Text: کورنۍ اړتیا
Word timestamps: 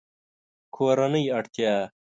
کورنۍ 0.75 1.25
اړتیا 1.37 1.73